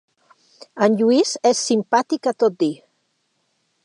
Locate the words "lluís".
1.01-1.33